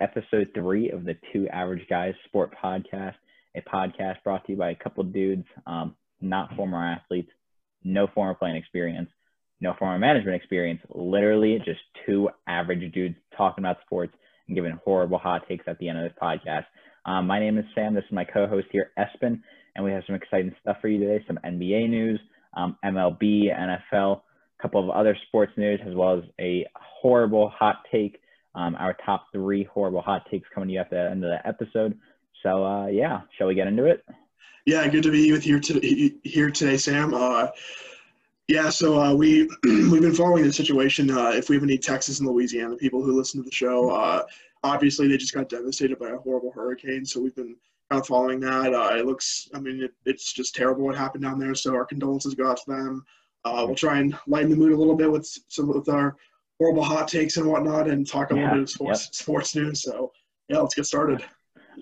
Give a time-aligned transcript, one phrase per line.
[0.00, 3.14] episode three of the Two Average Guys Sport Podcast,
[3.56, 7.30] a podcast brought to you by a couple dudes, um, not former athletes,
[7.84, 9.08] no former playing experience,
[9.60, 14.12] no former management experience, literally just two average dudes talking about sports
[14.46, 16.64] and giving horrible hot takes at the end of this podcast.
[17.06, 17.94] Um, my name is Sam.
[17.94, 19.40] This is my co-host here, Espen,
[19.74, 21.24] and we have some exciting stuff for you today.
[21.26, 22.20] Some NBA news,
[22.56, 24.20] um, MLB, NFL,
[24.58, 28.20] a couple of other sports news, as well as a horrible hot take.
[28.54, 31.46] Um, our top three horrible hot takes coming to you at the end of the
[31.46, 31.96] episode.
[32.42, 34.04] So uh, yeah, shall we get into it?
[34.66, 35.60] Yeah, good to be with you
[36.22, 37.14] here today, Sam.
[37.14, 37.48] Uh,
[38.48, 41.10] yeah, so uh, we we've been following the situation.
[41.10, 44.24] Uh, if we have any Texas and Louisiana people who listen to the show, uh,
[44.64, 47.04] obviously they just got devastated by a horrible hurricane.
[47.04, 47.56] So we've been
[47.90, 48.74] kind of following that.
[48.74, 51.54] Uh, it looks, I mean, it, it's just terrible what happened down there.
[51.54, 53.04] So our condolences go out to them.
[53.44, 56.16] We'll try and lighten the mood a little bit with some with our
[56.60, 59.14] horrible hot takes and whatnot, and talk a yeah, little bit of sports yep.
[59.14, 59.82] sports news.
[59.82, 60.12] So
[60.48, 61.24] yeah, let's get started.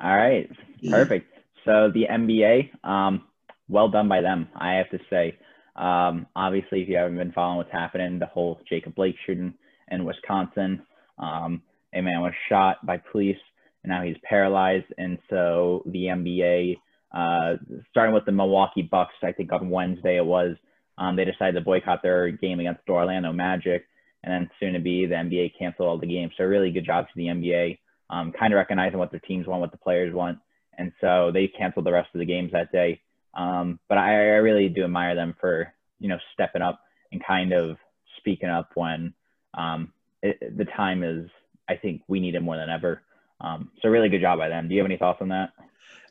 [0.00, 0.48] All right,
[0.88, 1.32] perfect.
[1.64, 3.24] So the NBA, um,
[3.68, 5.36] well done by them, I have to say.
[5.74, 9.54] Um, obviously, if you haven't been following what's happening, the whole Jacob Blake shooting
[9.90, 10.82] in Wisconsin,
[11.18, 13.36] um, a man was shot by police
[13.82, 14.86] and now he's paralyzed.
[14.96, 16.76] And so the NBA,
[17.12, 17.56] uh,
[17.90, 20.56] starting with the Milwaukee Bucks, I think on Wednesday it was,
[20.98, 23.86] um, they decided to boycott their game against the Orlando Magic.
[24.28, 26.34] And then soon to be, the NBA canceled all the games.
[26.36, 27.78] So really good job to the NBA,
[28.10, 30.38] um, kind of recognizing what their teams want, what the players want.
[30.76, 33.00] And so they canceled the rest of the games that day.
[33.32, 36.78] Um, but I, I really do admire them for, you know, stepping up
[37.10, 37.78] and kind of
[38.18, 39.14] speaking up when
[39.54, 41.30] um, it, the time is,
[41.66, 43.00] I think we need it more than ever.
[43.40, 44.68] Um, so really good job by them.
[44.68, 45.54] Do you have any thoughts on that?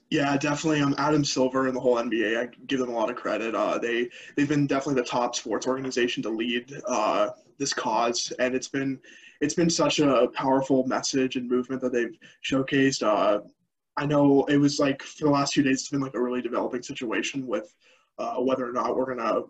[0.09, 0.81] Yeah, definitely.
[0.81, 3.53] Um, Adam Silver and the whole NBA, I give them a lot of credit.
[3.53, 8.55] Uh, they they've been definitely the top sports organization to lead uh, this cause, and
[8.55, 8.99] it's been
[9.41, 13.03] it's been such a powerful message and movement that they've showcased.
[13.03, 13.41] Uh,
[13.97, 16.41] I know it was like for the last few days, it's been like a really
[16.41, 17.73] developing situation with
[18.17, 19.41] uh, whether or not we're gonna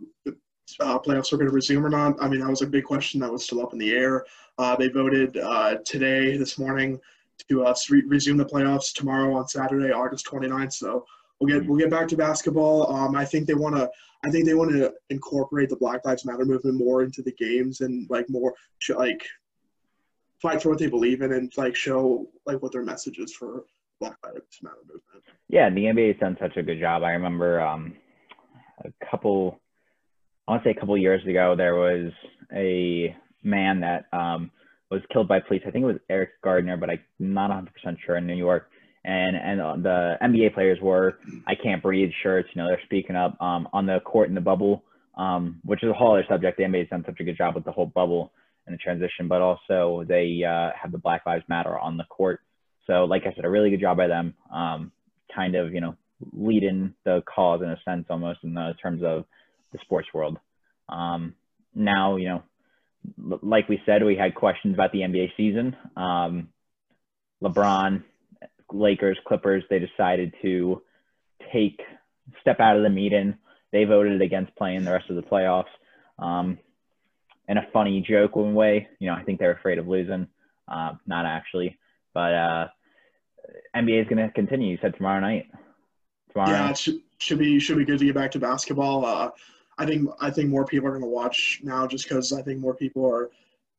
[0.80, 2.22] uh, playoffs are going to resume or not.
[2.22, 4.26] I mean, that was a big question that was still up in the air.
[4.58, 7.00] Uh, they voted uh, today, this morning,
[7.50, 10.74] to uh, re- resume the playoffs tomorrow on Saturday, August 29th.
[10.74, 11.06] So
[11.40, 12.92] we'll get we'll get back to basketball.
[12.92, 13.90] Um, I think they want to
[14.26, 17.82] I think they want to incorporate the Black Lives Matter movement more into the games
[17.82, 18.54] and like more
[18.90, 19.24] like
[20.42, 23.66] fight for what they believe in and like show like what their message is for
[24.00, 25.24] Black Lives Matter movement.
[25.50, 27.04] Yeah, the NBA has done such a good job.
[27.04, 27.96] I remember um,
[28.84, 29.60] a couple,
[30.48, 32.12] I want to say a couple years ago, there was
[32.54, 34.52] a man that um,
[34.92, 35.62] was killed by police.
[35.66, 38.70] I think it was Eric Gardner, but I'm not 100% sure in New York.
[39.08, 42.50] And and uh, the NBA players were I can't breathe shirts.
[42.54, 44.84] You know, they're speaking up um, on the court in the bubble,
[45.18, 46.58] um, which is a whole other subject.
[46.58, 48.34] The NBA has done such a good job with the whole bubble
[48.66, 52.42] and the transition, but also they uh, have the Black Lives Matter on the court.
[52.86, 54.34] So, like I said, a really good job by them.
[54.54, 54.92] Um,
[55.34, 55.96] kind of, you know,
[56.34, 59.24] leading the cause in a sense, almost in the terms of
[59.72, 60.38] the sports world.
[60.90, 61.36] Um,
[61.74, 62.44] now, you know,
[63.42, 65.76] like we said, we had questions about the NBA season.
[65.96, 66.50] Um,
[67.42, 68.04] LeBron,
[68.72, 70.82] Lakers, Clippers, they decided to
[71.54, 71.82] take
[72.42, 73.36] step out of the meeting.
[73.72, 75.66] They voted against playing the rest of the playoffs.
[76.20, 76.58] Um,
[77.48, 80.28] in a funny joke one way, you know, I think they're afraid of losing.
[80.68, 81.78] Uh, not actually,
[82.14, 82.68] but uh,
[83.76, 84.72] NBA is going to continue.
[84.72, 85.50] You said tomorrow night.
[86.32, 86.52] Tomorrow.
[86.52, 86.72] Yeah, night.
[86.72, 89.06] it should, should be should be good to get back to basketball.
[89.06, 89.30] Uh,
[89.78, 92.60] I think I think more people are going to watch now just because I think
[92.60, 93.30] more people are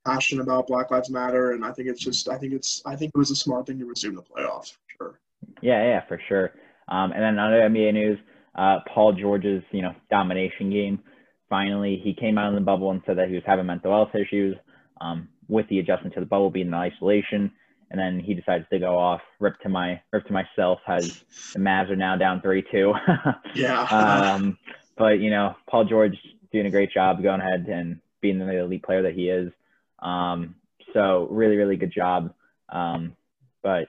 [0.09, 3.13] passionate about Black Lives Matter, and I think it's just I think it's I think
[3.15, 5.21] it was a smart thing to resume the playoffs for sure.
[5.61, 6.53] Yeah, yeah, for sure.
[6.89, 8.19] Um, and then other NBA news,
[8.55, 11.01] uh, Paul George's you know domination game.
[11.49, 14.15] Finally, he came out of the bubble and said that he was having mental health
[14.15, 14.57] issues
[15.01, 17.51] um, with the adjustment to the bubble being in isolation.
[17.91, 19.23] And then he decides to go off.
[19.41, 20.79] Rip to my rip to myself.
[20.87, 22.93] Has the Mavs are now down three two.
[23.55, 23.83] yeah.
[23.85, 24.59] um,
[24.97, 26.17] but you know, Paul George
[26.53, 29.51] doing a great job going ahead and being the elite player that he is.
[30.01, 30.55] Um,
[30.93, 32.33] so really, really good job.
[32.71, 33.17] Um,
[33.63, 33.89] but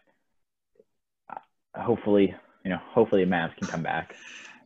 [1.75, 2.33] hopefully,
[2.63, 4.15] you know, hopefully the Mavs can come back.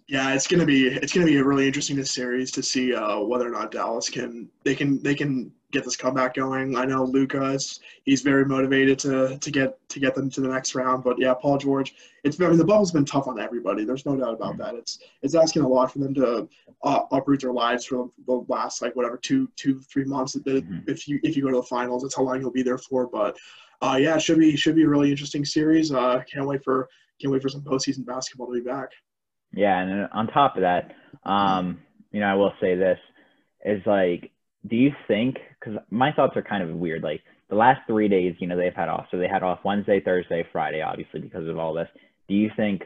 [0.08, 3.48] Yeah, it's gonna be it's gonna be a really interesting series to see uh, whether
[3.48, 6.78] or not Dallas can they can they can get this comeback going.
[6.78, 10.76] I know Lucas, he's very motivated to to get to get them to the next
[10.76, 11.04] round.
[11.04, 13.84] But yeah, Paul George, it's I mean the bubble's been tough on everybody.
[13.84, 14.76] There's no doubt about that.
[14.76, 16.48] It's it's asking a lot for them to
[16.84, 20.36] uh, uproot their lives for the last like whatever two two three months.
[20.36, 20.90] Mm-hmm.
[20.90, 23.08] If you if you go to the finals, that's how long you'll be there for.
[23.08, 23.36] But
[23.82, 25.92] uh, yeah, it should be should be a really interesting series.
[25.92, 26.88] Uh, can't wait for
[27.20, 28.90] can't wait for some postseason basketball to be back.
[29.52, 30.94] Yeah, and on top of that,
[31.26, 31.80] um,
[32.12, 33.00] you know, I will say this
[33.66, 34.32] is like
[34.70, 38.36] do you think because my thoughts are kind of weird like the last three days,
[38.40, 39.06] you know, they've had off.
[39.12, 41.88] So they had off Wednesday, Thursday, Friday, obviously because of all this.
[42.28, 42.84] Do you think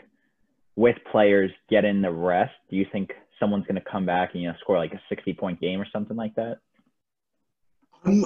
[0.75, 4.49] with players getting the rest, do you think someone's going to come back and you
[4.49, 6.57] know score like a 60 point game or something like that?
[8.03, 8.25] I'm,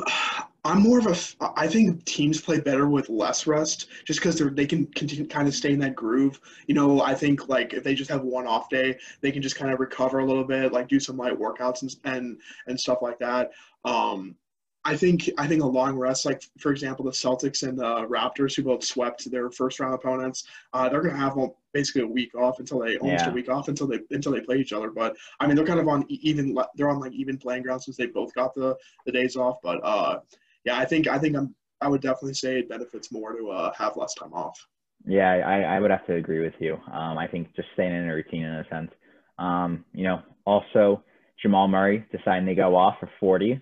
[0.64, 1.16] I'm more of a.
[1.56, 5.48] I think teams play better with less rest, just because they they can continue kind
[5.48, 6.40] of stay in that groove.
[6.68, 9.56] You know, I think like if they just have one off day, they can just
[9.56, 13.00] kind of recover a little bit, like do some light workouts and and and stuff
[13.02, 13.52] like that.
[13.86, 14.36] Um,
[14.84, 18.56] I think I think a long rest, like for example, the Celtics and the Raptors,
[18.56, 21.38] who both swept their first round opponents, uh, they're going to have
[21.72, 23.32] basically a week off until they almost yeah.
[23.32, 24.90] a week off until they until they play each other.
[24.90, 27.98] But I mean, they're kind of on even they're on like even playing ground since
[27.98, 28.76] they both got the
[29.06, 29.58] the days off.
[29.62, 30.20] But uh,
[30.66, 33.74] yeah, I think I think I'm I would definitely say it benefits more to uh,
[33.78, 34.60] have less time off.
[35.06, 36.76] Yeah, I, I would have to agree with you.
[36.94, 38.92] Um, I think just staying in a routine in a sense.
[39.40, 41.04] Um, you know, also
[41.42, 43.60] Jamal Murray deciding to go off for 40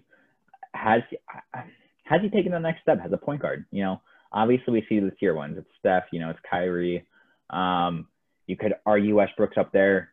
[0.73, 1.01] has
[2.03, 3.65] has he taken the next step as a point guard?
[3.71, 4.01] You know,
[4.31, 5.57] obviously we see the tier ones.
[5.57, 7.05] It's Steph, you know, it's Kyrie.
[7.49, 8.07] Um,
[8.47, 10.09] you could argue Westbrook's up there,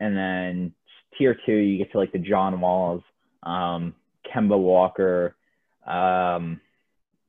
[0.00, 0.72] and then
[1.18, 3.02] tier two, you get to like the John Walls,
[3.42, 3.94] um,
[4.32, 5.36] Kemba Walker.
[5.86, 6.60] Um,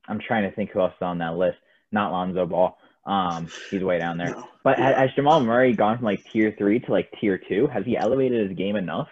[0.08, 1.58] I'm trying to think who else is on that list.
[1.92, 2.78] Not Lonzo Ball.
[3.06, 4.32] Um, he's way down there.
[4.32, 4.48] No.
[4.64, 5.00] But yeah.
[5.02, 7.68] has Jamal Murray gone from like tier three to like tier two?
[7.68, 9.10] Has he elevated his game enough?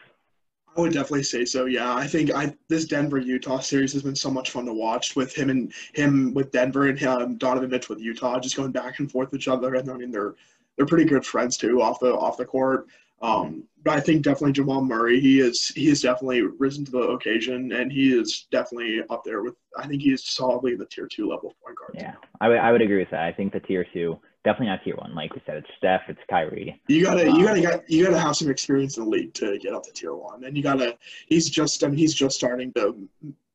[0.76, 1.66] I would definitely say so.
[1.66, 5.18] Yeah, I think I this Denver Utah series has been so much fun to watch
[5.18, 9.00] with him and him with Denver and him, Donovan Mitch with Utah, just going back
[9.00, 9.76] and forth with each other.
[9.76, 10.36] And I mean, they're
[10.78, 12.88] they're pretty good friends too off the off the court.
[13.22, 15.20] Um, but I think definitely Jamal Murray.
[15.20, 19.44] He is he has definitely risen to the occasion, and he is definitely up there
[19.44, 19.56] with.
[19.78, 21.92] I think he is solidly the tier two level point guard.
[21.96, 23.22] Yeah, I would I would agree with that.
[23.22, 25.14] I think the tier two definitely not tier one.
[25.14, 26.82] Like we said, it's Steph, it's Kyrie.
[26.88, 29.58] You gotta, um, you gotta, got, you gotta have some experience in the league to
[29.60, 30.98] get up to tier one, and you gotta.
[31.28, 33.08] He's just, I mean, he's just starting to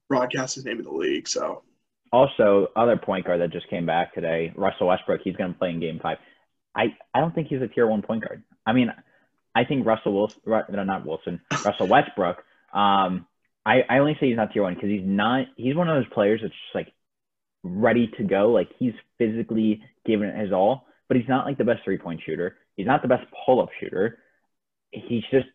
[0.08, 1.28] broadcast his name in the league.
[1.28, 1.62] So.
[2.12, 5.20] Also, other point guard that just came back today, Russell Westbrook.
[5.24, 6.18] He's gonna play in Game Five.
[6.74, 8.42] I, I don't think he's a tier one point guard.
[8.64, 8.92] I mean,
[9.56, 12.44] I think Russell Wilson, no, not Wilson, Russell Westbrook.
[12.74, 13.26] Um,
[13.64, 15.46] I, I only say he's not tier one because he's not.
[15.56, 16.92] He's one of those players that's just like
[17.62, 18.50] ready to go.
[18.50, 22.20] Like he's physically given it his all, but he's not like the best three point
[22.26, 22.58] shooter.
[22.76, 24.18] He's not the best pull up shooter.
[24.90, 25.46] He's just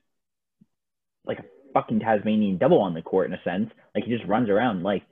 [1.24, 3.70] like a fucking Tasmanian devil on the court in a sense.
[3.94, 4.82] Like he just runs around.
[4.82, 5.04] Like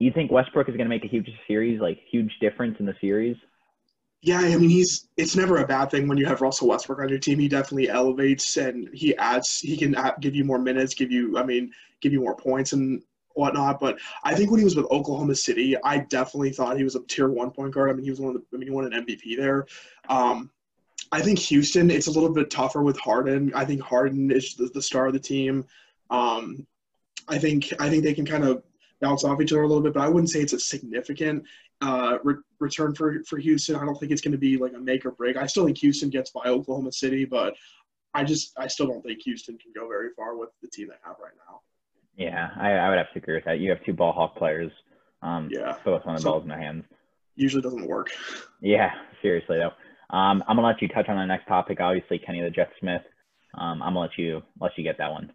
[0.00, 2.96] you think Westbrook is going to make a huge series, like huge difference in the
[3.00, 3.36] series?
[4.20, 7.08] Yeah, I mean he's it's never a bad thing when you have Russell Westbrook on
[7.08, 7.38] your team.
[7.38, 9.60] He definitely elevates and he adds.
[9.60, 13.02] He can give you more minutes, give you I mean give you more points and
[13.34, 13.80] whatnot.
[13.80, 17.02] But I think when he was with Oklahoma City, I definitely thought he was a
[17.04, 17.90] tier one point guard.
[17.90, 19.66] I mean, he was one of the, I mean, he won an MVP there.
[20.08, 20.50] Um,
[21.10, 23.52] I think Houston, it's a little bit tougher with Harden.
[23.54, 25.64] I think Harden is the, the star of the team.
[26.10, 26.66] Um,
[27.28, 28.62] I think I think they can kind of
[29.00, 31.44] bounce off each other a little bit, but I wouldn't say it's a significant
[31.80, 33.76] uh, re- return for, for Houston.
[33.76, 35.36] I don't think it's going to be like a make or break.
[35.36, 37.54] I still think Houston gets by Oklahoma City, but
[38.14, 40.94] I just I still don't think Houston can go very far with the team they
[41.04, 41.60] have right now.
[42.16, 43.60] Yeah, I, I would have to agree with that.
[43.60, 44.72] You have two ball hawk players.
[45.22, 45.76] Um, yeah.
[45.84, 46.84] Both want the so, balls in their hands.
[47.36, 48.08] Usually doesn't work.
[48.60, 48.90] Yeah,
[49.22, 49.72] seriously though.
[50.16, 51.80] Um, I'm gonna let you touch on the next topic.
[51.80, 53.02] Obviously, Kenny the Jet Smith.
[53.56, 55.32] Um, I'm gonna let you let you get that one.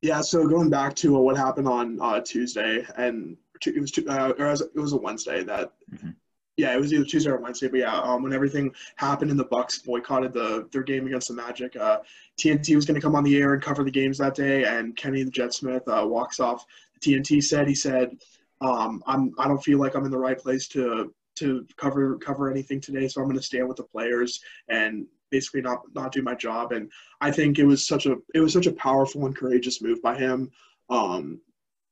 [0.00, 0.20] Yeah.
[0.20, 3.36] So going back to uh, what happened on uh, Tuesday, and
[3.66, 6.10] it was uh, or it was a Wednesday that mm-hmm
[6.56, 9.44] yeah, it was either Tuesday or Wednesday, but yeah, um, when everything happened and the
[9.44, 12.00] Bucks boycotted the their game against the Magic, uh,
[12.38, 14.94] TNT was going to come on the air and cover the games that day, and
[14.94, 16.66] Kenny the Jet Smith uh, walks off.
[17.00, 18.18] TNT said he said,
[18.60, 22.50] um, "I'm I don't feel like I'm in the right place to to cover cover
[22.50, 26.20] anything today, so I'm going to stand with the players and basically not not do
[26.20, 26.92] my job." And
[27.22, 30.18] I think it was such a it was such a powerful and courageous move by
[30.18, 30.50] him.
[30.90, 31.40] Um,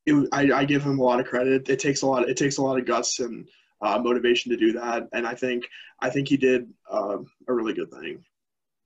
[0.06, 1.68] it, I, I give him a lot of credit.
[1.68, 2.28] It takes a lot.
[2.28, 3.46] It takes a lot of guts and
[3.80, 5.08] uh, motivation to do that.
[5.12, 5.64] And I think
[6.00, 8.24] I think he did uh, a really good thing.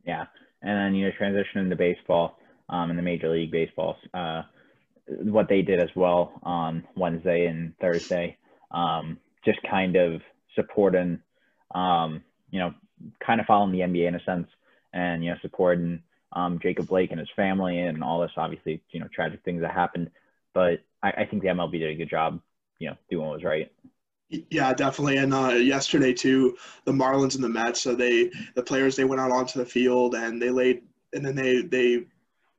[0.05, 0.27] Yeah,
[0.63, 4.43] and then you know transition into baseball um, in the Major League Baseball, uh,
[5.07, 8.37] what they did as well on Wednesday and Thursday,
[8.71, 10.21] um, just kind of
[10.55, 11.21] supporting,
[11.75, 12.73] um, you know,
[13.25, 14.49] kind of following the NBA in a sense,
[14.93, 16.03] and you know supporting
[16.33, 19.73] um, Jacob Blake and his family and all this obviously you know tragic things that
[19.73, 20.11] happened,
[20.55, 22.41] but I, I think the MLB did a good job,
[22.79, 23.71] you know, doing what was right.
[24.31, 25.19] Yeah, definitely.
[25.19, 27.83] And uh, yesterday too, the Marlins and the Mets.
[27.83, 30.83] So they, the players, they went out onto the field and they laid,
[31.13, 32.07] and then they they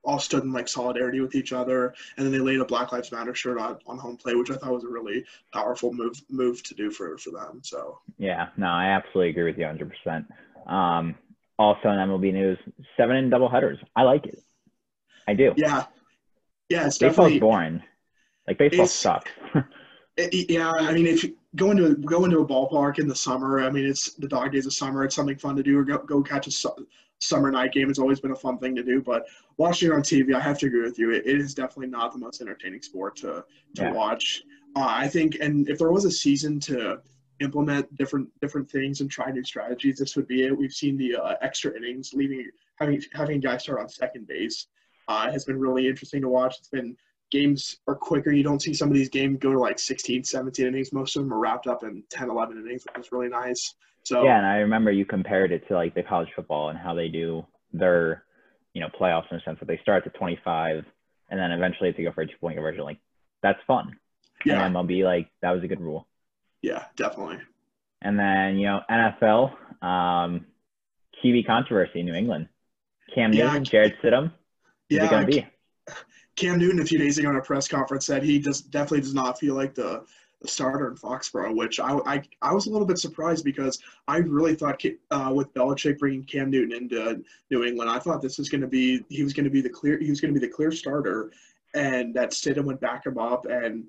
[0.06, 3.12] all stood in like solidarity with each other, and then they laid a Black Lives
[3.12, 6.64] Matter shirt on, on home plate, which I thought was a really powerful move move
[6.64, 7.62] to do for for them.
[7.64, 9.84] So yeah, no, I absolutely agree with you 100.
[9.84, 11.18] Um, percent
[11.58, 12.60] Also in MLB news,
[12.96, 13.80] seven in double headers.
[13.96, 14.40] I like it.
[15.28, 15.54] I do.
[15.58, 15.86] Yeah,
[16.69, 16.88] yeah.
[16.88, 17.81] It's baseball's boring.
[18.48, 19.31] Like baseball sucks.
[20.17, 23.62] yeah, I mean, if going to go into a ballpark in the summer.
[23.62, 25.03] I mean, it's the dog days of summer.
[25.03, 25.79] It's something fun to do.
[25.79, 26.88] Or go, go catch a su-
[27.19, 27.89] summer night game.
[27.89, 29.01] It's always been a fun thing to do.
[29.01, 29.25] But
[29.57, 31.12] watching it on TV, I have to agree with you.
[31.12, 33.45] it, it is definitely not the most entertaining sport to
[33.75, 33.91] to Yeah.
[33.93, 34.43] watch.
[34.75, 37.00] Uh, I think, and if there was a season to
[37.39, 40.57] implement different different things and try new strategies, this would be it.
[40.57, 44.67] We've seen the uh, extra innings, leaving having having a guy start on second base
[45.07, 46.55] uh, has been really interesting to watch.
[46.59, 46.95] It's been
[47.31, 48.31] games are quicker.
[48.31, 50.93] You don't see some of these games go to like 16, 17 innings.
[50.93, 53.75] Most of them are wrapped up in 10, 11 innings, which is really nice.
[54.03, 56.93] So Yeah, and I remember you compared it to like the college football and how
[56.93, 58.24] they do their,
[58.74, 60.85] you know, playoffs in a sense that they start at 25
[61.29, 62.83] and then eventually they go for a two point conversion.
[62.83, 63.00] Like
[63.41, 63.97] that's fun.
[64.45, 66.07] yeah, And MLB, like that was a good rule.
[66.62, 67.39] yeah, definitely.
[68.01, 69.51] And then you know NFL,
[69.83, 70.45] um,
[71.24, 72.47] QB controversy in New England.
[73.13, 73.47] Cam Yeah.
[73.47, 74.31] Newton, Jarrett Stidham.
[74.89, 75.46] Yeah, gonna be?
[76.36, 79.13] Cam Newton a few days ago in a press conference said he just definitely does
[79.13, 80.04] not feel like the,
[80.42, 84.18] the starter in Foxborough, which I, I I was a little bit surprised because I
[84.18, 88.50] really thought uh, with Belichick bringing Cam Newton into New England, I thought this was
[88.50, 90.46] going to be he was going to be the clear he was going to be
[90.46, 91.32] the clear starter,
[91.74, 93.86] and that Stidham would back him up and.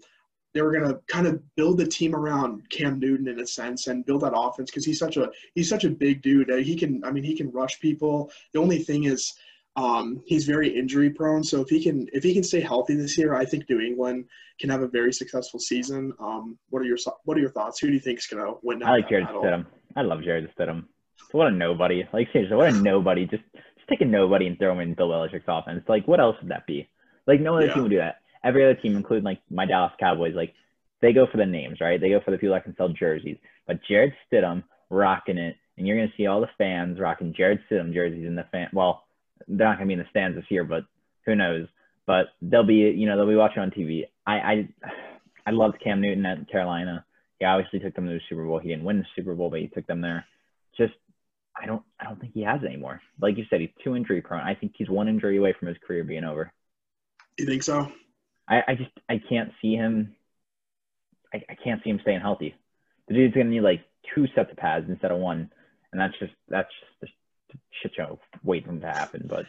[0.55, 4.07] They were gonna kind of build the team around Cam Newton in a sense and
[4.07, 6.49] build that offense because he's such a he's such a big dude.
[6.49, 8.31] He can I mean he can rush people.
[8.55, 9.35] The only thing is
[9.76, 13.16] um, he's very injury prone, so if he can if he can stay healthy this
[13.18, 14.25] year, I think New England
[14.59, 16.12] can have a very successful season.
[16.18, 17.78] Um, what are your what are your thoughts?
[17.80, 18.83] Who do you think is going to win?
[18.83, 19.42] I like Jarrett battle?
[19.42, 19.66] Stidham.
[19.95, 20.85] I love Jarrett Stidham.
[21.33, 22.04] What a nobody.
[22.12, 23.26] Like seriously, what a nobody.
[23.26, 25.85] Just just take a nobody and throw him in Bill Belichick's offense.
[25.88, 26.88] Like what else would that be?
[27.26, 27.75] Like no other Yeah.
[27.75, 28.16] team would do that.
[28.45, 30.54] Every other team, including like my Dallas Cowboys, like
[31.02, 32.00] they go for the names, right?
[32.00, 33.37] They go for the people that can sell jerseys.
[33.66, 37.92] But Jarrett Stidham rocking it, and you're gonna see all the fans rocking Jarrett Stidham
[37.92, 38.68] jerseys in the fan.
[38.73, 39.02] Well,
[39.49, 40.85] they're not gonna be in the stands this year, but
[41.25, 41.66] who knows?
[42.07, 44.05] But they'll be, you know, they'll be watching on TV.
[44.26, 44.69] I I,
[45.47, 47.05] I loved Cam Newton at Carolina.
[47.38, 48.59] He obviously took them to the Super Bowl.
[48.59, 50.25] He didn't win the Super Bowl, but he took them there.
[50.76, 50.95] Just
[51.61, 53.00] I don't I don't think he has anymore.
[53.21, 54.40] Like you said, he's too injury prone.
[54.40, 56.52] I think he's one injury away from his career being over.
[57.38, 57.90] You think so?
[58.49, 60.14] I, I just I can't see him
[61.33, 62.55] I, I can't see him staying healthy.
[63.09, 63.83] The dude's gonna need like
[64.14, 65.50] two sets of pads instead of one.
[65.93, 66.69] And that's just that's
[67.00, 67.12] just
[67.83, 69.27] shit show waiting to happen.
[69.29, 69.47] But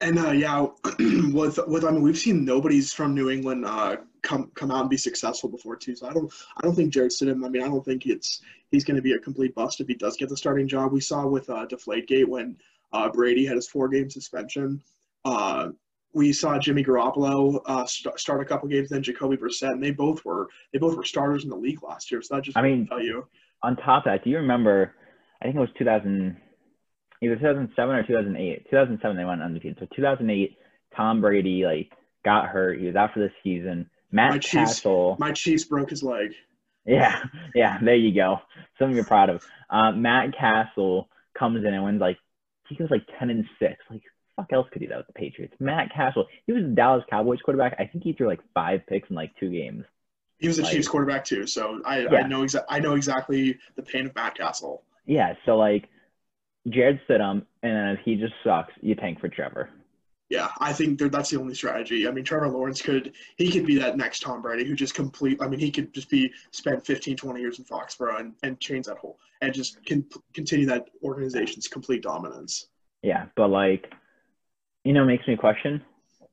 [0.00, 0.66] And uh, yeah,
[1.32, 4.90] with with I mean we've seen nobody's from New England uh, come come out and
[4.90, 5.96] be successful before too.
[5.96, 7.44] So I don't I don't think Jarrett Stidham.
[7.44, 9.94] I mean I don't think it's he's going to be a complete bust if he
[9.94, 10.92] does get the starting job.
[10.92, 12.56] We saw with uh, Deflategate when
[12.92, 14.82] uh, Brady had his four game suspension.
[15.24, 15.70] Uh,
[16.12, 19.90] we saw Jimmy Garoppolo uh, st- start a couple games, then Jacoby Brissett, and they
[19.90, 22.22] both were they both were starters in the league last year.
[22.22, 23.26] So that just I mean, tell you.
[23.62, 24.94] on top of that, do you remember?
[25.42, 26.36] I think it was 2000,
[27.24, 28.64] either 2007 or 2008.
[28.70, 29.78] 2007 they went undefeated.
[29.80, 30.56] So 2008,
[30.96, 31.90] Tom Brady like
[32.24, 32.78] got hurt.
[32.78, 33.88] He was out for the season.
[34.12, 35.16] Matt My Chiefs- Cassel.
[35.18, 36.32] My Chiefs broke his leg.
[36.86, 37.22] Yeah,
[37.54, 37.78] yeah.
[37.82, 38.40] There you go.
[38.78, 39.42] Something you're proud of.
[39.70, 42.18] Uh, Matt Cassel comes in and wins like
[42.68, 43.76] he goes like 10 and six.
[43.90, 44.02] Like
[44.36, 45.54] fuck else could he do that with the Patriots?
[45.60, 46.26] Matt Cassel.
[46.46, 47.74] He was the Dallas Cowboys quarterback.
[47.78, 49.84] I think he threw like five picks in like two games.
[50.38, 52.14] He was a Like- Chiefs quarterback too, so I, Yeah.
[52.16, 54.82] I know exa- I know exactly the pain of Matt Cassel.
[55.06, 55.34] Yeah.
[55.46, 55.88] So like
[56.68, 59.70] Jarrett Stidham, and if he just sucks, you tank for Trevor.
[60.30, 62.08] Yeah, I think that's the only strategy.
[62.08, 65.40] I mean, Trevor Lawrence could he could be that next Tom Brady who just complete.
[65.40, 68.86] I mean, he could just be spend 15, 20 years in Foxborough and, and change
[68.86, 72.68] that whole and just can continue that organization's complete dominance.
[73.02, 73.92] Yeah, but like,
[74.82, 75.82] you know, makes me question.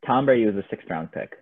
[0.05, 1.37] Tom Brady was a sixth round pick.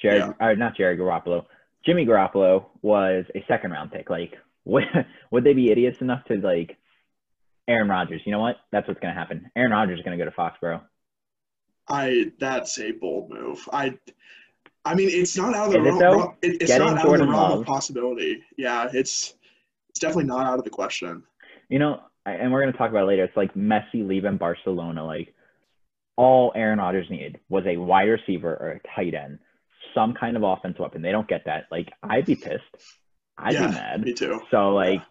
[0.00, 1.46] Jared, or not Jared Garoppolo.
[1.86, 4.10] Jimmy Garoppolo was a second round pick.
[4.10, 4.84] Like, would
[5.30, 6.76] would they be idiots enough to like
[7.68, 8.20] Aaron Rodgers?
[8.24, 8.56] You know what?
[8.72, 9.50] That's what's gonna happen.
[9.56, 10.80] Aaron Rodgers is gonna go to Foxborough.
[11.88, 13.68] I that's a bold move.
[13.72, 13.98] I
[14.84, 16.18] I mean, it's not out of the Is it realm.
[16.18, 16.36] though?
[16.42, 17.60] it- it's Getting not out of Jordan the realm Love.
[17.60, 18.42] of possibility.
[18.56, 19.34] Yeah, it's
[19.90, 21.22] it's definitely not out of the question.
[21.68, 23.24] You know, I- and we're gonna talk about it later.
[23.24, 25.04] It's like Messi leaving Barcelona.
[25.04, 25.34] Like,
[26.16, 29.38] all Aaron Rodgers needed was a wide receiver or a tight end,
[29.94, 31.02] some kind of offense weapon.
[31.02, 31.66] They don't get that.
[31.70, 32.62] Like, I'd be pissed.
[33.38, 34.02] I'd yeah, be mad.
[34.02, 34.40] me too.
[34.50, 35.02] So like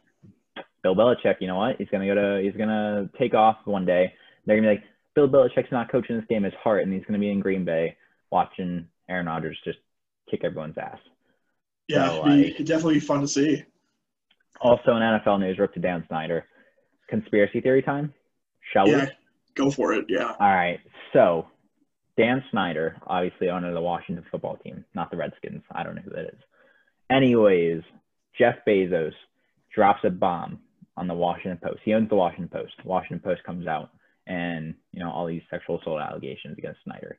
[0.84, 1.76] Bill Belichick, you know what?
[1.78, 4.14] He's gonna go to he's gonna take off one day.
[4.46, 4.84] They're gonna be like,
[5.16, 7.96] Bill Belichick's not coaching this game his heart, and he's gonna be in Green Bay
[8.32, 9.80] watching Aaron Rodgers just
[10.30, 10.98] kick everyone's ass.
[11.88, 13.64] Yeah, So, it'd be- like- it'd definitely be fun to see.
[14.62, 16.46] Also in NFL news, up to Dan Snyder.
[17.10, 18.14] Conspiracy theory time?
[18.72, 19.12] Shall Yeah, we?
[19.56, 20.06] go for it.
[20.08, 20.36] Yeah.
[20.40, 20.80] All right.
[21.14, 21.48] So
[22.18, 25.64] Dan Snyder, obviously owner of the Washington football team, not the Redskins.
[25.72, 26.40] I don't know who that is.
[27.10, 27.82] Anyways,
[28.38, 29.14] Jeff Bezos
[29.74, 30.60] drops a bomb
[31.02, 31.80] on the Washington Post.
[31.84, 32.74] He owns the Washington Post.
[32.86, 33.90] Washington Post comes out
[34.28, 37.18] and you know all these sexual assault allegations against Snyder.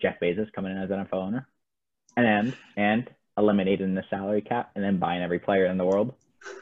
[0.00, 1.46] Jeff Bezos coming in as NFL owner,
[2.16, 6.14] and and eliminating the salary cap and then buying every player in the world?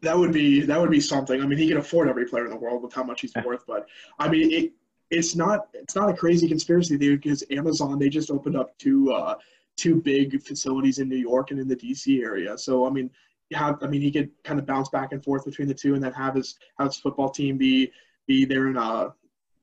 [0.00, 1.40] That would be that would be something.
[1.40, 3.64] I mean, he can afford every player in the world with how much he's worth,
[3.68, 3.86] but
[4.18, 4.72] I mean, it,
[5.10, 9.12] it's not it's not a crazy conspiracy theory because Amazon they just opened up two
[9.12, 9.36] uh,
[9.76, 12.58] two big facilities in New York and in the DC area.
[12.58, 13.10] So I mean,
[13.52, 16.02] have I mean he could kind of bounce back and forth between the two and
[16.02, 17.90] then have his have his football team be
[18.26, 19.10] be there in uh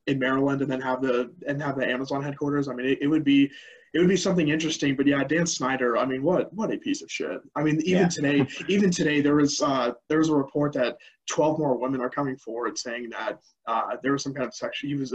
[0.08, 2.68] in Maryland and then have the and have the Amazon headquarters.
[2.68, 3.52] I mean, it, it would be
[3.94, 4.96] it would be something interesting.
[4.96, 5.98] But yeah, Dan Snyder.
[5.98, 7.40] I mean, what what a piece of shit.
[7.56, 8.08] I mean, even Yeah.
[8.08, 10.98] today, even today, there was uh, there was a report that
[11.30, 14.90] 12 more women are coming forward saying that uh, there was some kind of sexual.
[14.90, 15.12] He was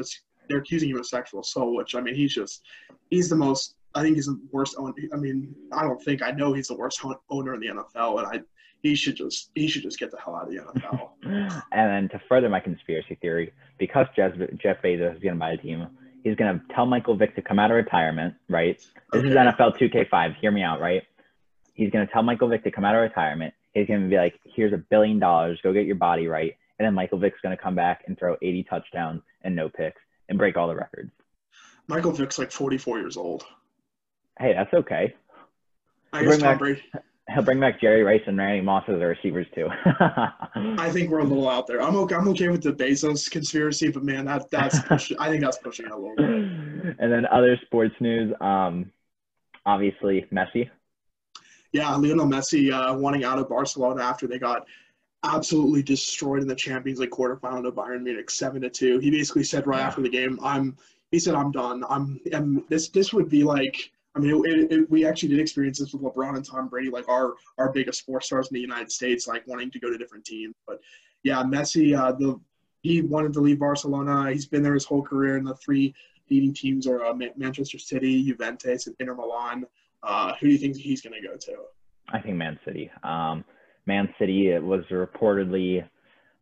[0.48, 1.74] they're accusing him of sexual assault.
[1.76, 2.62] Which I mean, he's just
[3.10, 3.76] he's the most.
[3.96, 4.92] I think he's the worst owner.
[5.12, 7.00] I mean, I don't think I know he's the worst
[7.30, 8.40] owner in the NFL, and I
[8.84, 11.10] he should just he should just get the hell out of the NFL.
[11.72, 15.52] And then to further my conspiracy theory, because Jeff, Jeff Bezos is going to buy
[15.52, 15.88] a team,
[16.22, 18.78] he's going to tell Michael Vick to come out of retirement, right?
[19.10, 20.36] This is NFL 2K5.
[20.36, 21.02] Hear me out, right?
[21.72, 23.54] He's going to tell Michael Vick to come out of retirement.
[23.72, 25.58] He's going to be like, here's a billion dollars.
[25.62, 26.54] Go get your body right.
[26.78, 30.00] And then Michael Vick's going to come back and throw 80 touchdowns and no picks
[30.28, 31.10] and break all the records.
[31.88, 33.44] Michael Vick's like 44 years old.
[34.38, 35.14] Hey, that's okay.
[36.12, 36.82] I guess Tom Brady.
[37.32, 39.68] He'll bring back Jerry Rice and Randy Moss as the receivers too.
[40.00, 41.80] I think we're a little out there.
[41.80, 42.14] I'm okay.
[42.14, 45.86] I'm okay with the Bezos conspiracy, but man, that that's push, I think that's pushing
[45.86, 46.26] it a little bit.
[46.98, 48.92] and then other sports news, um,
[49.64, 50.68] obviously Messi.
[51.72, 54.66] Yeah, Lionel Messi uh, wanting out of Barcelona after they got
[55.24, 58.98] absolutely destroyed in the Champions League quarterfinal to Bayern Munich, seven to two.
[58.98, 59.86] He basically said right Yeah.
[59.86, 60.76] after the game, "I'm."
[61.10, 61.84] He said, "I'm done.
[61.88, 63.90] I'm." And this this would be like.
[64.16, 67.08] I mean, it, it, we actually did experience this with LeBron and Tom Brady, like
[67.08, 70.24] our our biggest sports stars in the United States, like wanting to go to different
[70.24, 70.54] teams.
[70.66, 70.80] But
[71.24, 72.40] yeah, Messi, uh, the
[72.82, 74.30] he wanted to leave Barcelona.
[74.30, 75.94] He's been there his whole career, and the three
[76.30, 79.64] leading teams are uh, Manchester City, Juventus, and Inter Milan.
[80.02, 81.56] Uh, who do you think he's going to go to?
[82.12, 82.90] I think Man City.
[83.02, 83.44] Um,
[83.86, 85.86] Man City it was reportedly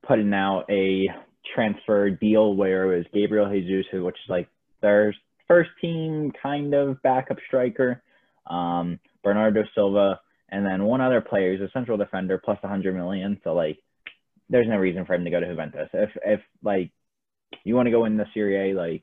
[0.06, 1.06] putting out a
[1.54, 4.48] transfer deal where it was Gabriel Jesus, who- which is like
[4.80, 5.14] their
[5.52, 8.02] first team kind of backup striker,
[8.48, 13.38] um, Bernardo Silva, and then one other player who's a central defender plus 100 million.
[13.44, 13.78] So like,
[14.48, 15.90] there's no reason for him to go to Juventus.
[15.92, 16.90] If if like
[17.64, 19.02] you want to go in the Serie A, like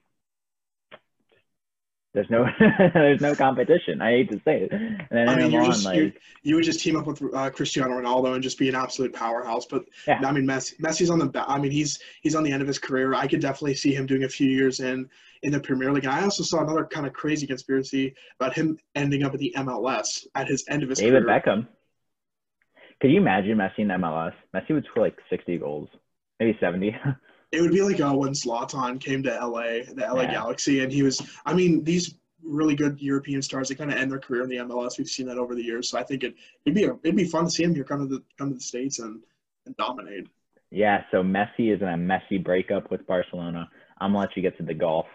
[2.13, 2.45] there's no
[2.93, 4.02] there's no competition.
[4.02, 4.72] I hate to say it.
[4.72, 7.50] And then I mean, Milan, just, like you're, you would just team up with uh,
[7.52, 9.65] Cristiano Ronaldo and just be an absolute powerhouse.
[9.65, 10.19] But Yeah.
[10.26, 11.45] I mean, Messi, Messi's on the.
[11.48, 13.13] I mean, he's he's on the end of his career.
[13.13, 15.08] I could definitely see him doing a few years in
[15.43, 16.06] in the Premier League.
[16.06, 19.54] And I also saw another kind of crazy conspiracy about him ending up at the
[19.58, 21.12] MLS at his end of his career.
[21.12, 21.41] David career.
[21.45, 21.67] Beckham.
[23.02, 24.34] Could you imagine Messi in MLS?
[24.54, 25.89] Messi would score like 60 goals,
[26.39, 26.95] maybe 70.
[27.51, 30.31] It would be like uh, when Zlatan came to LA, the LA Yeah.
[30.33, 31.21] Galaxy, and he was.
[31.45, 34.57] I mean, these really good European stars they kind of end their career in the
[34.57, 34.97] MLS.
[34.97, 36.35] We've seen that over the years, so I think it
[36.65, 38.55] it'd be a, it'd be fun to see him here come to the come to
[38.55, 39.21] the states and,
[39.65, 40.27] and dominate.
[40.71, 43.67] yeah, so Messi is in a messy breakup with Barcelona.
[43.99, 45.07] I'm gonna let you get to the golf.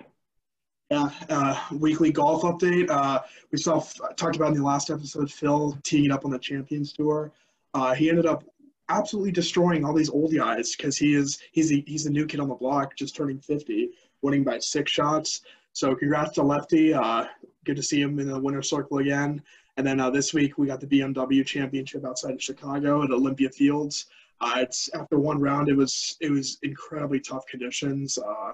[0.91, 2.91] Yeah, uh, weekly golf update.
[2.91, 3.21] Uh,
[3.53, 3.81] we saw
[4.17, 7.33] talked about in the last episode Phil teeing up on the Champions Tour.
[7.73, 8.45] Uh, he ended up
[8.89, 12.41] absolutely destroying all these old guys because he is he's the, he's the new kid
[12.41, 13.91] on the block, just turning 50,
[14.23, 15.43] winning by six shots.
[15.73, 16.95] So congrats to Lefty.
[16.95, 17.27] Uh,
[17.65, 19.43] good to see him in the winner's circle again.
[19.77, 23.51] And then uh, this week we got the BMW Championship outside of Chicago at Olympia
[23.51, 24.07] Fields.
[24.41, 28.19] Uh, it's after one round, it was it was incredibly tough conditions.
[28.19, 28.53] Uh,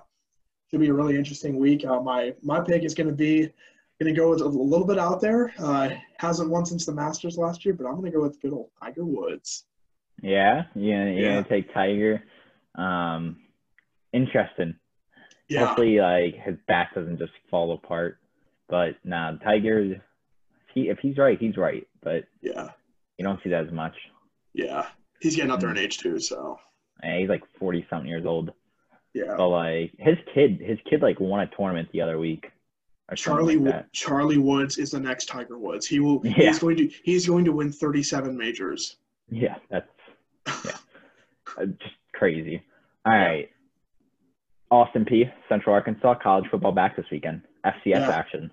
[0.70, 1.84] should be a really interesting week.
[1.84, 3.50] Uh, my my pick is going to be
[4.00, 5.52] going to go with a little bit out there.
[5.58, 8.52] Uh, hasn't won since the Masters last year, but I'm going to go with good
[8.52, 9.64] old Tiger Woods.
[10.22, 11.35] Yeah, you you're Yeah.
[11.42, 12.22] gonna take Tiger.
[12.74, 13.38] Um,
[14.12, 14.76] interesting.
[15.48, 18.18] Yeah, Hopefully, like his back doesn't just fall apart.
[18.68, 19.80] But nah, Tiger.
[19.80, 20.00] If
[20.74, 21.87] he if he's right, he's right.
[22.02, 22.70] But yeah,
[23.18, 23.94] you don't see that as much.
[24.54, 24.87] yeah.
[25.20, 26.59] He's getting up there in age too, so
[27.02, 28.52] And he's like 40 something years old.
[29.12, 29.35] yeah.
[29.37, 32.50] But like his kid, his kid like won a tournament the other week.
[33.16, 33.90] Charlie like.
[33.92, 35.87] Charlie Woods is the next Tiger Woods.
[35.87, 36.20] He will.
[36.24, 36.33] Yeah.
[36.33, 36.88] He's going to.
[37.02, 38.96] He's going to win 37 majors.
[39.28, 39.88] Yeah, that's
[40.46, 40.53] yeah,
[41.59, 42.62] Uh, just crazy.
[43.05, 43.24] All Yeah.
[43.26, 43.48] right,
[44.70, 47.42] Austin Peay, Central Arkansas college football back this weekend.
[47.64, 48.11] FCS Yeah.
[48.11, 48.50] action.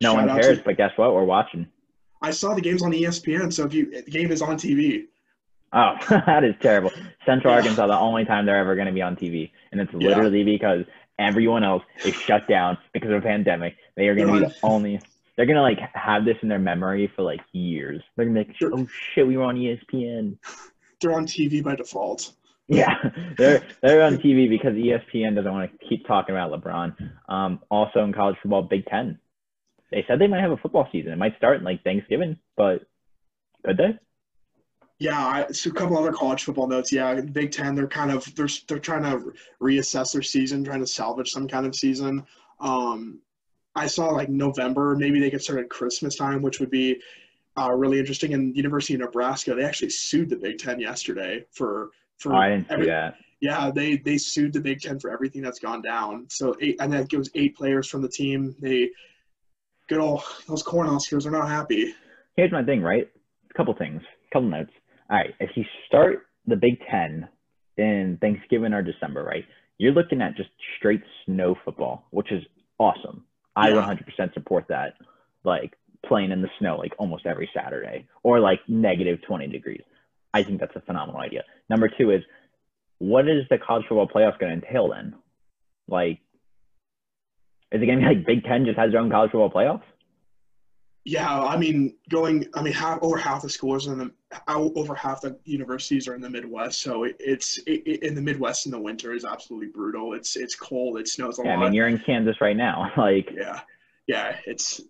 [0.00, 1.12] No Shout one cares, to- but guess what?
[1.14, 1.66] We're watching.
[2.22, 5.06] I saw the games on ESPN, so if you the game is on TV.
[5.72, 6.90] Oh, that is terrible.
[7.26, 7.58] Central Yeah.
[7.58, 10.08] Arkansas, the only time they're ever going to be on TV, and it's Yeah.
[10.08, 10.84] literally because
[11.18, 13.76] everyone else is shut down because of a pandemic.
[13.96, 15.00] They are going to be They're the only.
[15.36, 18.02] They're gonna like have this in their memory for like years.
[18.16, 20.36] They're gonna be like, oh shit, we were on ESPN.
[21.00, 22.32] They're on TV by default.
[22.68, 22.94] Yeah,
[23.38, 26.94] they're they're on TV because ESPN doesn't want to keep talking about LeBron.
[27.28, 29.18] Um, also in college football, Big Ten.
[29.90, 31.12] They said they might have a football season.
[31.12, 32.82] It might start in like Thanksgiving, but
[33.64, 33.98] Could they?
[34.98, 36.92] Yeah, I, so a couple other college football notes.
[36.92, 39.32] Yeah, Big Ten, they're kind of they're they're trying to
[39.62, 42.26] reassess their season, trying to salvage some kind of season.
[42.60, 43.20] Um,
[43.74, 47.00] I saw like November, maybe they could start at Christmas time, which would be
[47.58, 48.34] uh, really interesting.
[48.34, 52.34] And University of Nebraska, they actually sued the Big Ten yesterday for for.
[52.34, 53.14] Oh, I didn't see that.
[53.40, 56.26] Yeah, they they sued the Big Ten for everything that's gone down.
[56.30, 58.54] So eight, and that gives eight players from the team.
[58.60, 58.90] They
[59.88, 61.94] good old those Cornhuskers are not happy.
[62.36, 63.08] Here's my thing, right?
[63.50, 64.70] A couple things, couple notes.
[65.10, 67.28] All right, if you start the Big Ten
[67.76, 69.44] in Thanksgiving or December, right?
[69.78, 72.42] You're looking at just straight snow football, which is
[72.78, 73.24] awesome.
[73.54, 73.76] I Yeah.
[73.76, 74.94] 100% support that.
[75.44, 79.82] Like playing in the snow like almost every Saturday or like negative 20 degrees.
[80.32, 81.44] I think that's a phenomenal idea.
[81.68, 82.22] Number two is
[82.98, 85.14] what is the college football playoffs going to entail then?
[85.86, 86.20] Like,
[87.72, 89.82] is it going to be like Big Ten just has their own college football playoffs?
[91.04, 94.10] Yeah, I mean, going, I mean, half over half the schools in the
[94.46, 96.82] over half the universities are in the Midwest.
[96.82, 100.12] So it, it's it, in the Midwest in the winter is absolutely brutal.
[100.12, 100.98] It's it's cold.
[100.98, 102.92] It snows a Yeah, I mean, you're in Kansas right now.
[102.98, 103.60] Like, yeah,
[104.06, 104.82] yeah, it's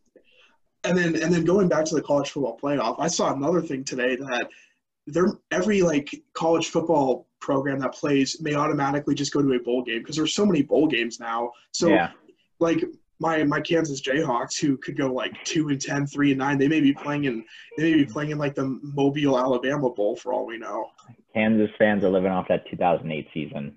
[0.84, 3.84] and then and then going back to the college football playoff, I saw another thing
[3.84, 4.48] today that
[5.06, 9.82] there every like college football program that plays may automatically just go to a bowl
[9.82, 11.50] game because there's so many bowl games now.
[11.72, 12.10] So yeah.
[12.60, 12.84] like
[13.18, 16.68] my my Kansas Jayhawks who could go like two and 10, 3 and nine, they
[16.68, 17.44] may be playing in
[17.76, 20.90] they may be playing in like the Mobile, Alabama Bowl for all we know.
[21.34, 23.76] Kansas fans are living off that 2008 season.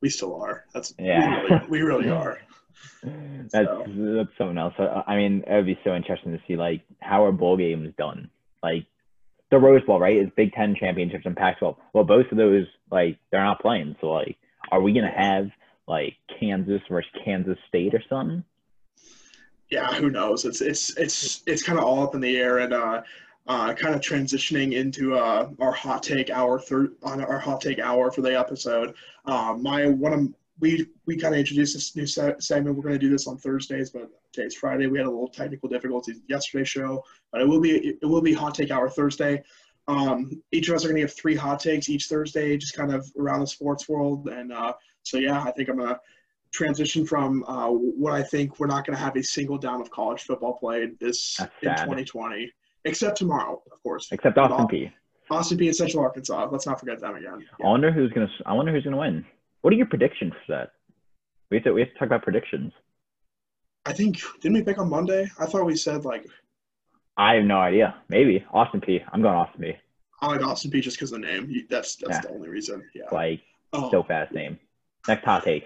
[0.00, 0.64] We still are.
[0.74, 1.42] That's Yeah.
[1.42, 2.38] we, really, we really are.
[3.02, 3.84] That's So.
[3.86, 4.74] that's something else.
[4.78, 8.30] I mean, it would be so interesting to see like how are bowl games done.
[8.62, 8.86] Like
[9.50, 10.16] the Rose Bowl, right?
[10.16, 11.76] Is Big Ten championships and Pac-12.
[11.92, 13.96] Well, both of those like they're not playing.
[14.00, 14.36] So like,
[14.70, 15.50] are we gonna have
[15.86, 18.44] like Kansas versus Kansas State or something?
[19.72, 20.44] yeah, who knows?
[20.44, 23.02] It's it's it's it's kind of all up in the air and uh,
[23.46, 27.78] uh, kind of transitioning into uh, our hot take hour third on our hot take
[27.78, 28.94] hour for the episode.
[29.24, 32.76] Uh, my one of we we kind of introduced this new segment.
[32.76, 34.86] We're going to do this on Thursdays, but today's Friday.
[34.86, 38.32] We had a little technical difficulties yesterday's show, but it will be it will be
[38.32, 39.42] hot take hour Thursday.
[39.88, 42.94] Um, each of us are going to give three hot takes each Thursday, just kind
[42.94, 44.28] of around the sports world.
[44.28, 45.98] And uh, so yeah, I think I'm gonna
[46.52, 49.90] transition from uh, what I think we're not going to have a single down of
[49.90, 52.52] college football played this in 2020,
[52.84, 54.08] except tomorrow, of course.
[54.12, 54.92] Except Austin Peay.
[55.30, 56.48] Austin Peay and Central Arkansas.
[56.52, 57.46] Let's not forget them again.
[57.62, 58.28] I wonder who's gonna.
[58.46, 59.24] I wonder who's gonna win.
[59.62, 60.72] What are your predictions for that?
[61.50, 61.72] We have to.
[61.72, 62.72] We have to talk about predictions.
[63.86, 65.28] I think didn't we pick on Monday?
[65.40, 66.26] I thought we said like
[67.16, 67.94] I have no idea.
[68.08, 69.02] Maybe Austin Peay.
[69.12, 69.76] I'm going Austin Peay.
[70.20, 71.66] I like Austin Peay just because of the name.
[71.68, 72.20] That's that's Yeah.
[72.22, 72.82] the only reason.
[72.94, 73.04] Yeah.
[73.10, 73.40] Like
[73.72, 73.90] Oh.
[73.90, 74.58] so fast name.
[75.08, 75.64] Next hot take.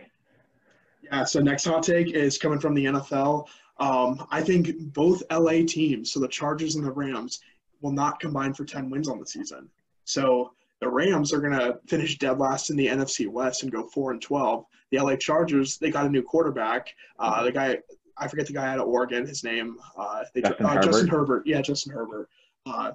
[1.03, 3.49] Yeah, so next hot take is coming from the NFL.
[3.79, 7.41] Um, I think both LA teams, so the Chargers and the Rams,
[7.81, 9.69] will not combine for 10 wins on the season.
[10.05, 13.89] So the Rams are going to finish dead last in the NFC West and go
[13.89, 14.65] 4 and 12.
[14.91, 16.95] The LA Chargers, they got a new quarterback.
[17.19, 17.79] Uh, the guy,
[18.19, 19.79] I forget the guy out of Oregon, his name.
[19.97, 21.17] Uh, they, Justin uh, Justin Herbert?
[21.17, 21.47] Herbert.
[21.47, 22.29] Yeah, Justin Herbert.
[22.67, 22.93] Uh,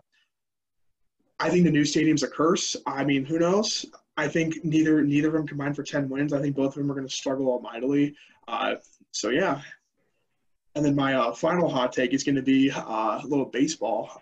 [1.40, 2.76] I think the new stadium's a curse.
[2.86, 3.86] I mean, who knows?
[4.16, 6.34] I think neither neither of them combined for 10 wins.
[6.34, 8.16] I think both of them are going to struggle mightily.
[8.48, 8.76] Uh,
[9.12, 9.62] so yeah.
[10.76, 14.22] And then my uh, final hot take is going to be uh, a little baseball.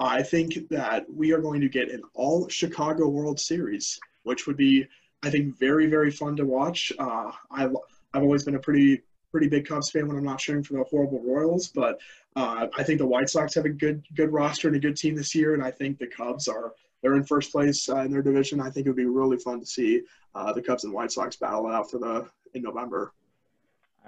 [0.00, 4.56] I think that we are going to get an all Chicago World Series, which would
[4.56, 4.86] be,
[5.22, 6.92] I think, very very fun to watch.
[6.98, 7.64] Uh, I
[8.12, 10.84] I've always been a pretty pretty big Cubs fan when I'm not cheering for the
[10.84, 12.00] horrible Royals, but
[12.36, 15.14] uh, I think the White Sox have a good good roster and a good team
[15.14, 18.22] this year, and I think the Cubs are they're in first place uh, in their
[18.22, 18.60] division.
[18.60, 20.02] I think it would be really fun to see
[20.34, 23.12] uh, the Cubs and White Sox battle it out for the in November.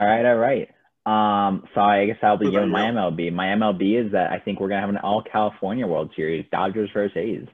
[0.00, 0.70] All right, all right.
[1.06, 2.82] Um, so I guess I'll be giving my?
[2.82, 3.32] MLB.
[3.32, 6.90] My MLB is that I think we're gonna have an all California World Series, Dodgers
[6.92, 7.46] versus A's.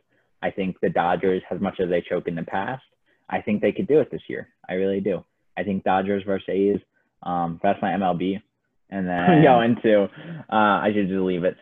[0.42, 2.82] I think the Dodgers, as much as they choke in the past,
[3.28, 4.48] I think they could do it this year.
[4.68, 5.22] I really do.
[5.56, 6.80] I think Dodgers versus A's.
[7.22, 8.40] Um, that's my MLB.
[8.88, 10.08] And then go into, uh,
[10.50, 11.56] I should just leave it.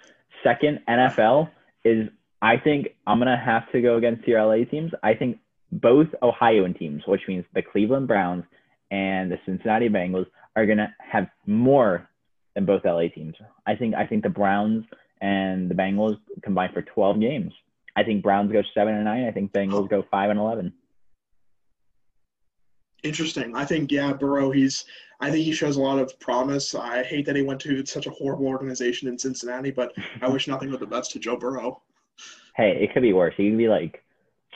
[0.44, 1.50] Second, NFL
[1.85, 2.09] is
[2.40, 4.92] I think I'm gonna have to go against your LA teams.
[5.03, 5.38] I think
[5.72, 8.44] both Ohioan teams, which means the Cleveland Browns
[8.90, 10.26] and the Cincinnati Bengals,
[10.57, 12.09] are gonna have more
[12.55, 13.37] than both LA teams.
[13.66, 14.85] I think I think the Browns
[15.20, 17.53] and the Bengals combine for 12 games.
[17.96, 19.24] I think Browns go seven and nine.
[19.24, 20.72] I think Bengals go five and 11.
[23.03, 23.57] Interesting.
[23.57, 24.50] I think yeah, Burrow.
[24.50, 24.85] He's.
[25.20, 26.74] I think he shows a lot of promise.
[26.74, 30.48] I hate that he went to such a horrible organization in Cincinnati, but I wish
[30.48, 31.83] nothing but the best to Joe Burrow.
[32.57, 33.35] Hey, it could be worse.
[33.37, 34.03] He could be like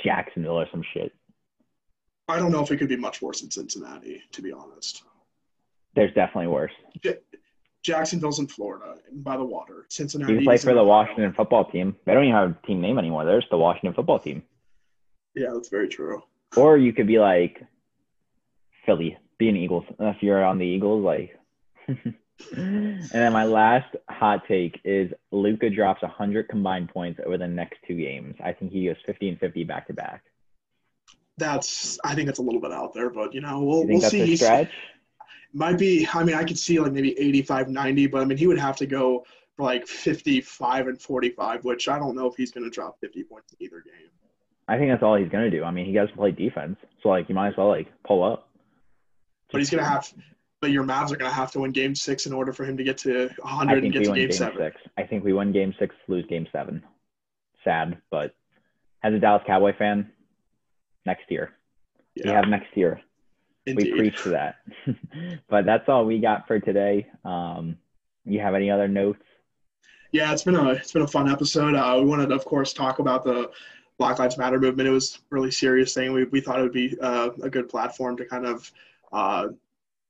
[0.02, 1.12] Jacksonville or some shit.
[2.28, 5.02] I don't know if it could be much worse in Cincinnati, to be honest.
[5.94, 6.72] There's definitely worse.
[7.82, 9.84] Jacksonville's in Florida by the water.
[9.90, 10.32] Cincinnati.
[10.32, 11.94] You play for the Washington football team.
[12.06, 13.24] They don't even have a team name anymore.
[13.24, 14.42] They're just the Washington football team.
[15.34, 16.22] Yeah, that's very true.
[16.56, 17.62] Or you could be like
[18.86, 19.84] Philly, be an Eagles.
[19.98, 21.38] If you're on the Eagles, like.
[22.56, 27.78] and then my last hot take is Luka drops 100 combined points over the next
[27.86, 28.34] two games.
[28.42, 30.24] I think he goes 50 and 50 back to back.
[31.36, 34.10] That's I think that's a little bit out there, but you know we'll You we'll
[34.10, 34.36] see.
[35.52, 36.06] might be.
[36.12, 38.76] I mean, I could see like maybe 85, 90, but I mean he would have
[38.76, 39.24] to go
[39.56, 43.24] for like 55 and 45, which I don't know if he's going to drop 50
[43.24, 44.10] points in either game.
[44.66, 45.62] I think that's all he's gonna do.
[45.64, 48.24] I mean, he has to play defense, so like you might as well like pull
[48.24, 48.48] up.
[49.50, 50.12] But he's going to have.
[50.60, 52.76] But your Mavs are going to have to win Game Six in order for him
[52.78, 54.58] to get to 100 and get we to win Game game Seven.
[54.58, 54.80] six.
[54.96, 56.82] I think we win game six, lose game seven.
[57.62, 58.34] Sad, but
[59.02, 60.10] as a Dallas Cowboy fan,
[61.06, 61.52] next year.
[62.22, 63.00] We have next year.
[63.66, 63.92] indeed.
[63.92, 64.56] We preach to that.
[65.48, 67.06] but that's all we got for today.
[67.24, 67.76] Um,
[68.24, 69.22] you have any other notes?
[70.12, 71.74] Yeah, it's been a it's been a fun episode.
[71.74, 73.50] Uh, we wanted, to, of course, talk about the
[73.98, 74.88] Black Lives Matter movement.
[74.88, 76.12] It was a really serious thing.
[76.12, 78.70] We we thought it would be uh, a good platform to kind of
[79.12, 79.48] uh,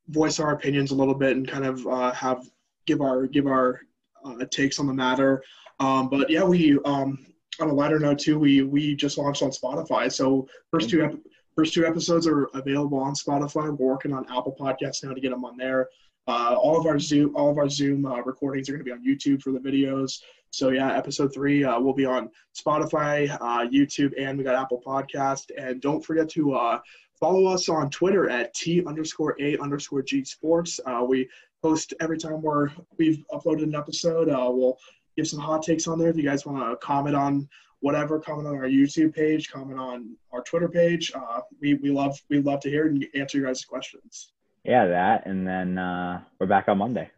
[0.08, 2.46] voice our opinions a little bit and kind of uh, have
[2.86, 3.80] give our give our
[4.24, 5.42] uh, takes on the matter.
[5.80, 7.26] Um, but yeah, we um,
[7.60, 8.38] on a lighter note too.
[8.38, 10.10] We we just launched on Spotify.
[10.10, 11.18] So first two ep-
[11.56, 13.76] first two episodes are available on Spotify.
[13.76, 15.88] We're working on Apple Podcasts now to get them on there.
[16.26, 18.92] Uh, all of our Zoom, all of our Zoom uh, recordings are going to be
[18.92, 20.20] on YouTube for the videos.
[20.50, 24.80] So yeah, episode three uh, will be on Spotify, uh, YouTube, and we got Apple
[24.86, 25.50] Podcast.
[25.58, 26.80] And don't forget to uh,
[27.20, 30.80] follow us on Twitter at t underscore a underscore g sports.
[30.86, 31.28] Uh, we
[31.62, 34.28] post every time we're we've uploaded an episode.
[34.28, 34.78] We'll
[35.16, 36.08] give some hot takes on there.
[36.08, 37.48] If you guys want to comment on
[37.80, 41.12] whatever, comment on our YouTube page, comment on our Twitter page.
[41.14, 44.32] Uh, we we love we love to hear and answer your guys' questions.
[44.64, 47.10] Yeah, that, and then uh, we're back on Monday.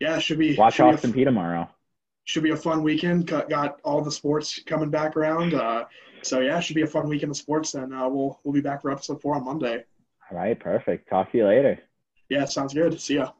[0.00, 1.68] Yeah, should be Watch should be Austin Peay tomorrow.
[2.24, 3.26] should be a fun weekend.
[3.26, 5.54] Got, got all the sports coming back around.
[5.54, 5.84] Uh,
[6.22, 7.74] so yeah, should be a fun weekend of sports.
[7.74, 9.84] And uh, we'll we'll be back for episode four on Monday.
[10.30, 11.10] All right, perfect.
[11.10, 11.78] Talk to you later.
[12.30, 12.98] Yeah, sounds good.
[12.98, 13.32] See ya.